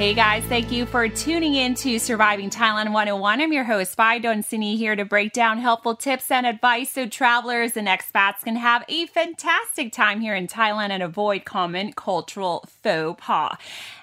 [0.00, 3.42] Hey guys, thank you for tuning in to Surviving Thailand 101.
[3.42, 7.76] I'm your host, Phi Donsini, here to break down helpful tips and advice so travelers
[7.76, 13.22] and expats can have a fantastic time here in Thailand and avoid common cultural faux
[13.22, 13.58] pas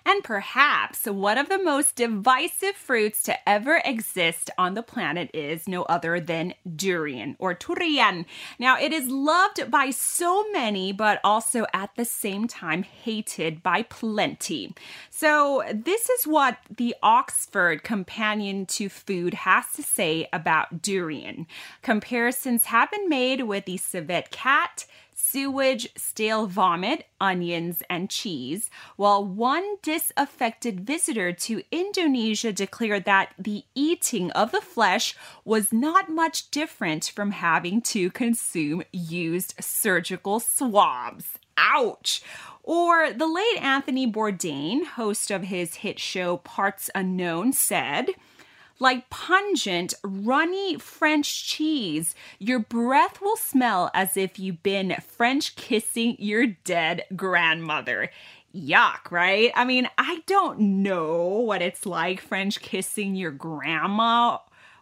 [0.08, 5.68] and perhaps one of the most divisive fruits to ever exist on the planet is
[5.68, 8.24] no other than durian or turian.
[8.58, 13.84] Now, it is loved by so many, but also at the same time hated by
[13.84, 14.74] plenty.
[15.10, 21.48] So, this is what the Oxford Companion to Food has to say about durian.
[21.82, 24.86] Comparisons have been made with the civet cat
[25.30, 33.64] sewage, stale vomit, onions, and cheese, while one disaffected visitor to Indonesia declared that the
[33.76, 41.38] eating of the flesh was not much different from having to consume used surgical swabs.
[41.58, 42.22] Ouch!
[42.64, 48.10] Or the late Anthony Bourdain, host of his hit show Parts Unknown, said,
[48.80, 52.16] like pungent, runny French cheese.
[52.40, 58.12] Your breath will smell as if you've been French kissing your dead grandmother.
[58.56, 59.52] Yuck, right?
[59.56, 64.40] I mean, I don't know what it's like French kissing your grandma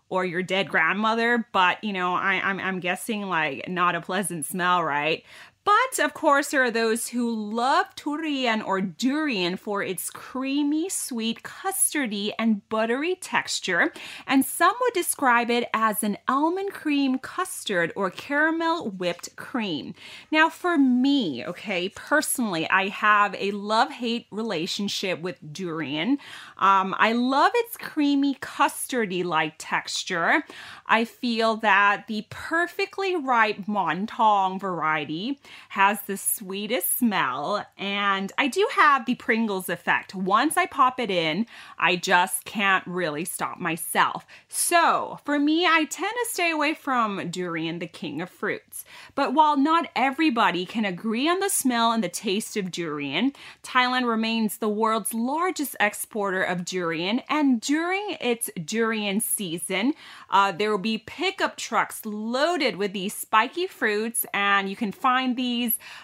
[0.07, 4.45] or your dead grandmother, but you know, I, I'm, I'm guessing like not a pleasant
[4.45, 5.23] smell, right?
[5.65, 11.41] But of course, there are those who love durian or durian for its creamy, sweet,
[11.41, 13.91] custardy, and buttery texture.
[14.27, 19.95] And some would describe it as an almond cream custard or caramel whipped cream.
[20.31, 26.19] Now, for me, okay, personally, I have a love hate relationship with durian.
[26.59, 30.43] Um, I love its creamy, custardy like texture.
[30.85, 35.39] I feel that the perfectly ripe Montong variety
[35.69, 40.13] has the sweetest smell, and I do have the Pringles effect.
[40.15, 41.45] Once I pop it in,
[41.77, 44.25] I just can't really stop myself.
[44.47, 48.85] So, for me, I tend to stay away from durian, the king of fruits.
[49.15, 53.33] But while not everybody can agree on the smell and the taste of durian,
[53.63, 59.93] Thailand remains the world's largest exporter of durian, and during its durian season,
[60.29, 65.35] uh, there will be pickup trucks loaded with these spiky fruits, and you can find
[65.35, 65.44] these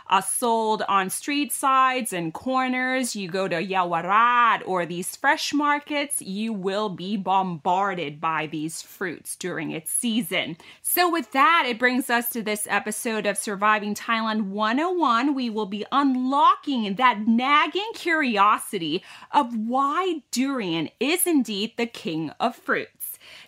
[0.10, 3.16] uh, sold on street sides and corners.
[3.16, 9.36] You go to Yaowarat or these fresh markets, you will be bombarded by these fruits
[9.36, 10.58] during its season.
[10.82, 15.34] So, with that, it brings us to this episode of Surviving Thailand 101.
[15.34, 22.56] We will be unlocking that nagging curiosity of why durian is indeed the king of
[22.56, 23.01] fruits.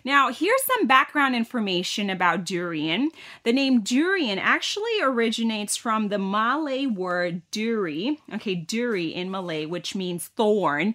[0.04, 3.10] Now, here's some background information about durian.
[3.42, 9.94] The name durian actually originates from the Malay word duri, okay, duri in Malay, which
[9.94, 10.94] means thorn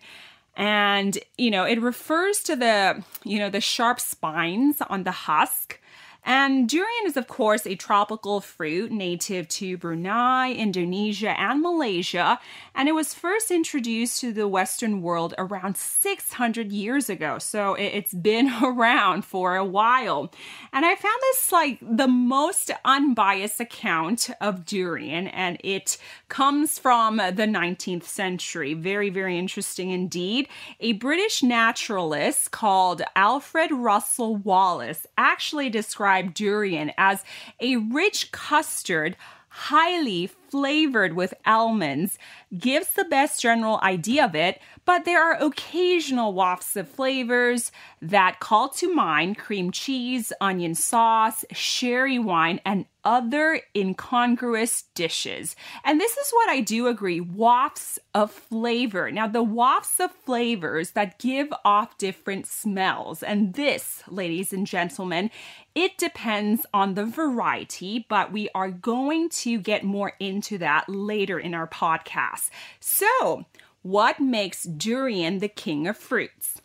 [0.59, 5.78] and you know it refers to the you know the sharp spines on the husk
[6.25, 12.39] and durian is, of course, a tropical fruit native to Brunei, Indonesia, and Malaysia,
[12.75, 17.39] and it was first introduced to the Western world around 600 years ago.
[17.39, 20.31] So it's been around for a while.
[20.73, 25.97] And I found this like the most unbiased account of durian, and it
[26.27, 28.73] comes from the 19th century.
[28.73, 30.47] Very, very interesting indeed.
[30.79, 37.23] A British naturalist called Alfred Russel Wallace actually described describe durian as
[37.59, 39.15] a rich custard
[39.49, 42.17] highly flavored with almonds
[42.57, 47.71] gives the best general idea of it, but there are occasional wafts of flavors
[48.01, 55.55] that call to mind cream cheese, onion sauce, sherry wine, and other incongruous dishes.
[55.83, 59.11] And this is what I do agree wafts of flavor.
[59.11, 63.23] Now, the wafts of flavors that give off different smells.
[63.23, 65.31] And this, ladies and gentlemen,
[65.75, 71.37] it depends on the variety, but we are going to get more into that later
[71.37, 72.49] in our podcast.
[72.79, 73.43] So,
[73.81, 76.61] what makes durian the king of fruits?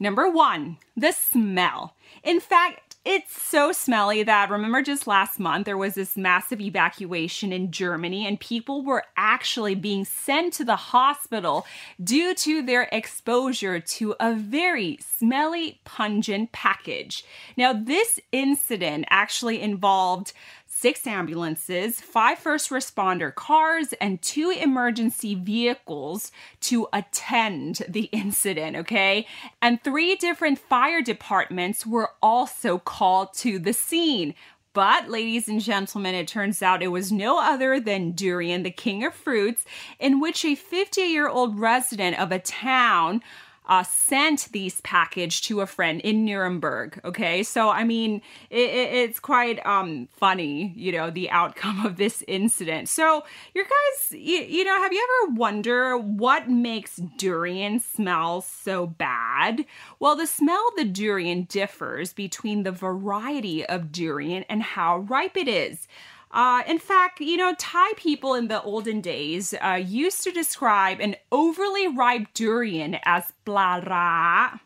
[0.00, 1.94] Number one, the smell.
[2.24, 7.52] In fact, it's so smelly that remember just last month there was this massive evacuation
[7.52, 11.64] in Germany and people were actually being sent to the hospital
[12.02, 17.24] due to their exposure to a very smelly, pungent package.
[17.56, 20.32] Now, this incident actually involved
[20.82, 29.24] six ambulances, five first responder cars, and two emergency vehicles to attend the incident, okay?
[29.62, 34.34] And three different fire departments were also called to the scene.
[34.72, 39.04] But, ladies and gentlemen, it turns out it was no other than durian, the king
[39.04, 39.64] of fruits,
[40.00, 43.22] in which a 50 year old resident of a town
[43.72, 47.00] uh, sent these package to a friend in Nuremberg.
[47.06, 48.20] Okay, so I mean,
[48.50, 52.90] it, it, it's quite um, funny, you know, the outcome of this incident.
[52.90, 53.24] So,
[53.54, 59.64] you guys, you, you know, have you ever wonder what makes durian smell so bad?
[59.98, 65.38] Well, the smell of the durian differs between the variety of durian and how ripe
[65.38, 65.88] it is.
[66.32, 71.00] Uh, in fact, you know, Thai people in the olden days uh, used to describe
[71.00, 74.60] an overly ripe durian as blara,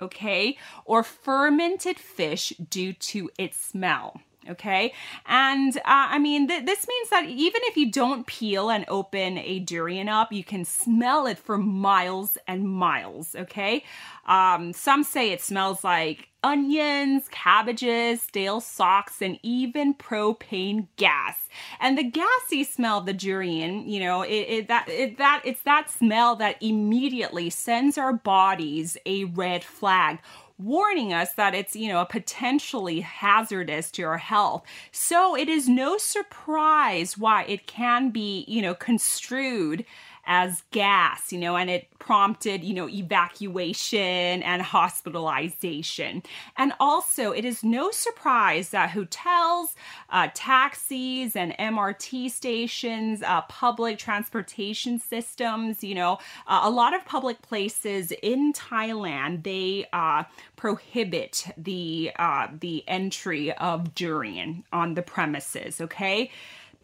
[0.00, 4.20] okay, or fermented fish due to its smell.
[4.48, 4.92] Okay.
[5.26, 9.38] And uh, I mean, th- this means that even if you don't peel and open
[9.38, 13.34] a durian up, you can smell it for miles and miles.
[13.34, 13.82] Okay.
[14.26, 21.48] Um, some say it smells like onions, cabbages, stale socks, and even propane gas.
[21.80, 25.62] And the gassy smell of the durian, you know, it, it that it, that it's
[25.62, 30.20] that smell that immediately sends our bodies a red flag
[30.58, 34.64] warning us that it's, you know, a potentially hazardous to our health.
[34.90, 39.84] So it is no surprise why it can be, you know, construed
[40.26, 46.22] as gas, you know, and it prompted, you know, evacuation and hospitalization.
[46.56, 49.74] And also, it is no surprise that hotels,
[50.10, 57.04] uh, taxis, and MRT stations, uh, public transportation systems, you know, uh, a lot of
[57.04, 60.24] public places in Thailand, they uh,
[60.56, 65.80] prohibit the uh, the entry of durian on the premises.
[65.80, 66.30] Okay.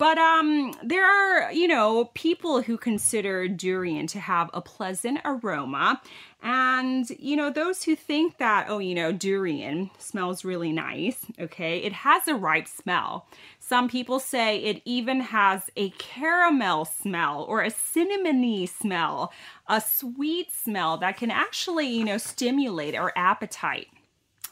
[0.02, 6.02] But um, there are, you know, people who consider durian to have a pleasant aroma.
[6.43, 11.78] And, you know, those who think that, oh, you know, durian smells really nice, okay,
[11.78, 13.28] it has a ripe smell.
[13.60, 19.32] Some people say it even has a caramel smell or a cinnamony smell,
[19.69, 23.87] a sweet smell that can actually, you know, stimulate our appetite.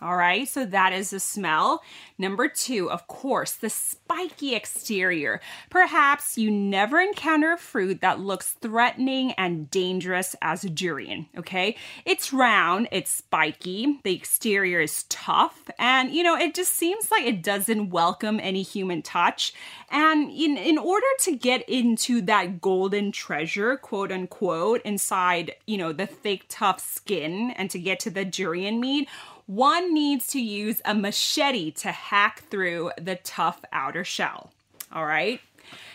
[0.03, 1.83] All right, so that is the smell.
[2.17, 5.43] Number two, of course, the spiky exterior.
[5.69, 11.77] Perhaps you never encounter a fruit that looks threatening and dangerous as a durian, okay?
[12.07, 17.27] It's round, it's spiky, the exterior is tough, and you know, it just seems like
[17.27, 19.53] it doesn't welcome any human touch.
[19.91, 25.93] And in, in order to get into that golden treasure, quote unquote, inside, you know,
[25.93, 29.09] the thick, tough skin and to get to the durian meat,
[29.51, 34.53] one needs to use a machete to hack through the tough outer shell.
[34.93, 35.41] All right.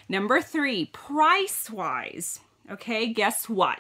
[0.10, 2.42] Number three, price wise.
[2.70, 3.80] Okay, guess what?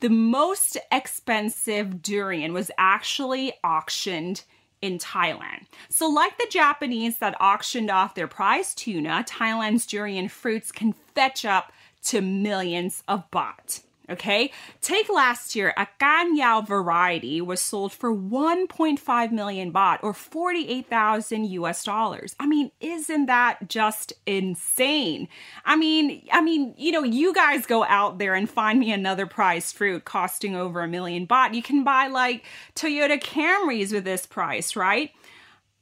[0.00, 4.42] The most expensive durian was actually auctioned
[4.82, 5.64] in Thailand.
[5.88, 11.46] So, like the Japanese that auctioned off their prize tuna, Thailand's durian fruits can fetch
[11.46, 11.72] up
[12.04, 13.80] to millions of baht.
[14.10, 14.50] Okay,
[14.82, 21.46] take last year, a Gan Yao variety was sold for 1.5 million baht or 48,000
[21.46, 22.36] US dollars.
[22.38, 25.26] I mean, isn't that just insane?
[25.64, 29.24] I mean, I mean, you know, you guys go out there and find me another
[29.24, 31.54] prize fruit costing over a million baht.
[31.54, 32.44] You can buy like
[32.74, 35.12] Toyota Camrys with this price, right?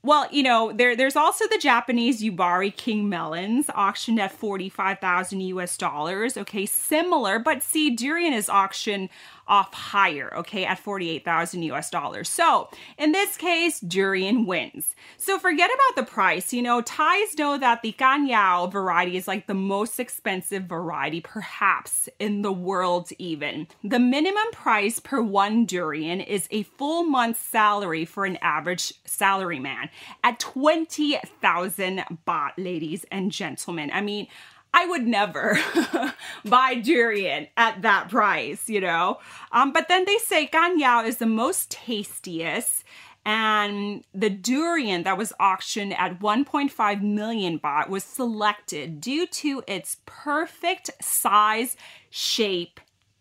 [0.04, 5.76] Well, you know, there there's also the Japanese Yubari King melons auctioned at 45,000 US
[5.76, 6.37] dollars.
[6.37, 9.11] Okay, similar, but see durian is auctioned
[9.52, 12.30] off higher, okay, at 48,000 US dollars.
[12.30, 14.94] So in this case, durian wins.
[15.18, 16.54] So forget about the price.
[16.54, 22.09] You know, Thais know that the Ganyao variety is like the most expensive variety, perhaps
[22.18, 23.68] in the world, even.
[23.85, 29.90] The minimum price per one durian is a full month's salary for an average salaryman
[30.25, 33.90] at 20,000 baht, ladies and gentlemen.
[33.92, 34.28] I mean,
[34.75, 35.59] I would never
[36.45, 39.19] buy durian at that price, you know.
[39.52, 42.85] Um, but then they say Ganyao is the most tastiest,
[43.25, 49.99] and the durian that was auctioned at 1.5 million baht was selected due to its
[50.07, 51.76] perfect size,
[52.11, 52.81] shape,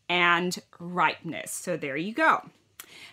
[0.10, 1.52] and ripeness.
[1.52, 2.50] So there you go.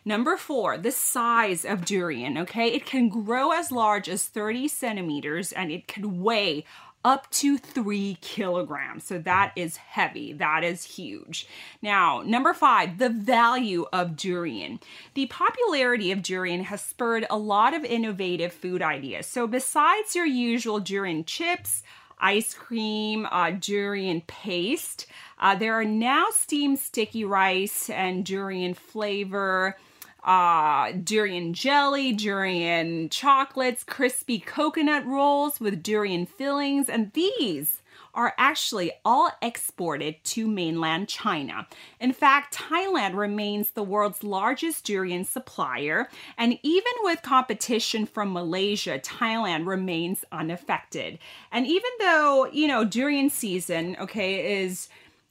[0.04, 2.68] Number four, the size of durian, okay?
[2.68, 6.64] It can grow as large as 30 centimeters and it can weigh
[7.04, 9.04] up to three kilograms.
[9.04, 10.32] So that is heavy.
[10.32, 11.46] That is huge.
[11.80, 14.80] Now, number five, the value of durian.
[15.14, 19.26] The popularity of durian has spurred a lot of innovative food ideas.
[19.26, 21.82] So, besides your usual durian chips,
[22.18, 25.06] ice cream, uh, durian paste,
[25.38, 29.76] uh, there are now steamed sticky rice and durian flavor
[30.24, 37.82] uh, durian jelly, durian chocolates, crispy coconut rolls with durian fillings, and these
[38.14, 41.66] are actually all exported to mainland China.
[42.00, 48.98] In fact, Thailand remains the world's largest durian supplier, and even with competition from Malaysia,
[48.98, 51.18] Thailand remains unaffected.
[51.52, 54.88] And even though, you know, durian season, okay, is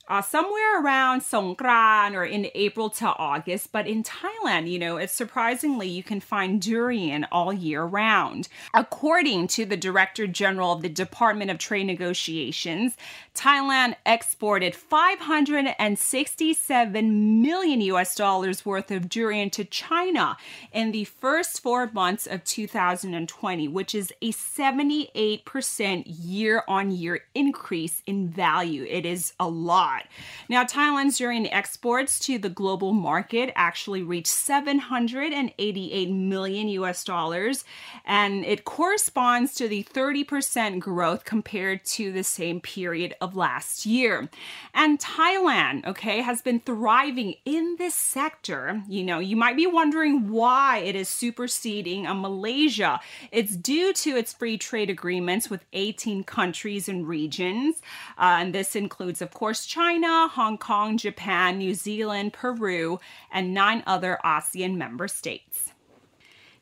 [0.07, 3.71] uh, somewhere around Songkran or in April to August.
[3.71, 8.47] But in Thailand, you know, it's surprisingly you can find durian all year round.
[8.73, 12.97] According to the Director General of the Department of Trade Negotiations,
[13.35, 20.37] Thailand exported 567 million US dollars worth of durian to China
[20.71, 28.01] in the first four months of 2020, which is a 78% year on year increase
[28.05, 28.85] in value.
[28.89, 30.07] It is a lot lot.
[30.49, 37.65] Now, Thailand's durian exports to the global market actually reached 788 million US dollars,
[38.05, 44.29] and it corresponds to the 30% growth compared to the same period of last year.
[44.73, 48.81] And Thailand, okay, has been thriving in this sector.
[48.87, 52.99] You know, you might be wondering why it is superseding a Malaysia.
[53.31, 57.81] It's due to its free trade agreements with 18 countries and regions.
[58.17, 59.86] Uh, and this includes, of course, China.
[59.87, 62.99] China, Hong Kong, Japan, New Zealand, Peru,
[63.31, 65.71] and nine other ASEAN member states.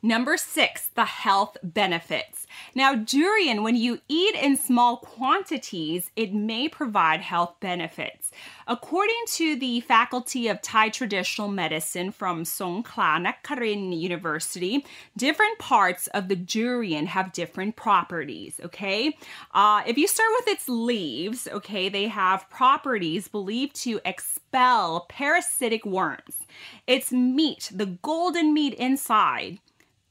[0.06, 2.46] Number six, the health benefits.
[2.76, 8.30] Now, durian, when you eat in small quantities, it may provide health benefits.
[8.68, 14.86] According to the Faculty of Thai Traditional Medicine from Songkhla Nakharin University,
[15.18, 19.18] different parts of the durian have different properties, okay?
[19.56, 25.84] Uh, if you start with its leaves, okay, they have properties believed to expel parasitic
[25.84, 26.42] worms.
[26.86, 29.58] Its meat, the golden meat inside,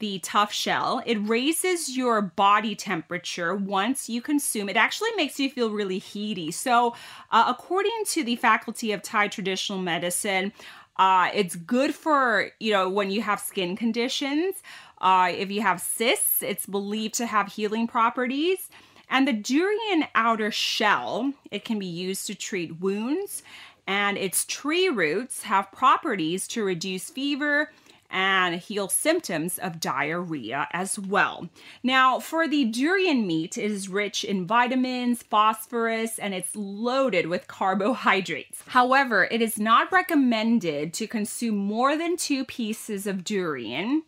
[0.04, 1.02] the tough shell.
[1.06, 4.68] It raises your body temperature once you consume.
[4.68, 6.50] It actually makes you feel really heaty.
[6.50, 6.94] So,
[7.30, 10.52] uh, according to the Faculty of Thai Traditional Medicine,
[10.98, 14.56] uh, it's good for you know when you have skin conditions.
[15.00, 18.68] Uh, if you have cysts, it's believed to have healing properties.
[19.08, 23.42] And the durian outer shell, it can be used to treat wounds,
[23.86, 27.70] and its tree roots have properties to reduce fever
[28.14, 31.48] and heal symptoms of diarrhea as well.
[31.82, 37.48] Now, for the durian meat, it is rich in vitamins, phosphorus, and it's loaded with
[37.48, 38.62] carbohydrates.
[38.68, 44.04] However, it is not recommended to consume more than two pieces of durian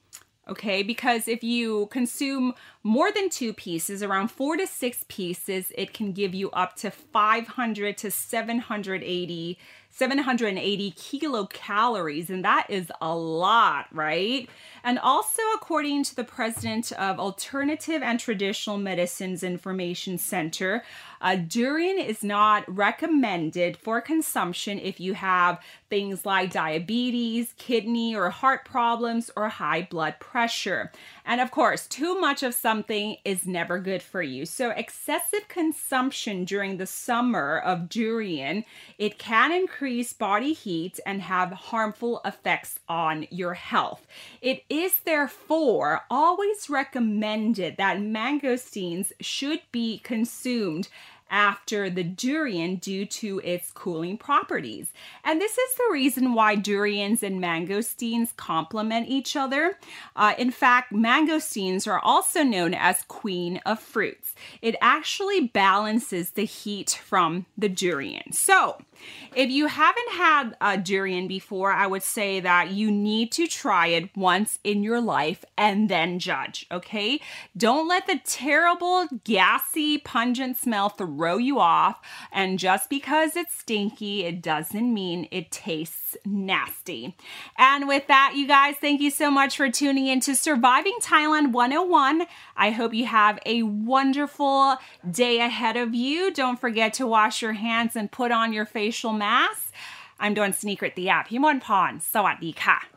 [0.48, 0.82] okay?
[0.82, 6.12] Because if you consume more than two pieces, around four to six pieces, it can
[6.12, 9.58] give you up to 500 to 780
[9.97, 14.47] 780 kilocalories, and that is a lot, right?
[14.85, 20.85] And also, according to the president of Alternative and Traditional Medicines Information Center,
[21.23, 28.29] uh, durian is not recommended for consumption if you have things like diabetes, kidney or
[28.29, 30.93] heart problems, or high blood pressure.
[31.28, 34.47] And of course, too much of something is never good for you.
[34.47, 38.64] So excessive consumption during the summer of durian,
[38.97, 44.06] it can increase body heat and have harmful effects on your health.
[44.40, 50.88] It is therefore always recommended that mangosteens should be consumed
[51.30, 54.92] after the durian due to its cooling properties.
[55.25, 59.78] And this is the reason why durians and mangosteens complement each other.
[60.14, 64.35] Uh, in fact, mangosteens are also known as queen of fruits.
[64.62, 68.33] It actually balances the heat from the durian.
[68.33, 68.78] So,
[69.35, 73.88] if you haven't had a durian before, I would say that you need to try
[73.88, 77.21] it once in your life and then judge, okay?
[77.57, 82.00] Don't let the terrible, gassy, pungent smell throw you off.
[82.33, 87.17] And just because it's stinky, it doesn't mean it tastes nasty.
[87.59, 91.53] And with that, you guys, thank you so much for tuning in to Surviving Thailand
[91.53, 92.26] 101.
[92.55, 94.77] I hope you have a wonderful
[95.10, 96.31] day ahead of you.
[96.31, 99.74] Don't forget to wash your hands and put on your facial mask
[100.24, 102.95] I'm Dawn Sneaker at the app พิมลพรสวัสดีค่ะ